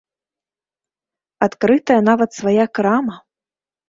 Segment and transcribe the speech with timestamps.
[1.47, 3.15] Адкрытая нават свая крама!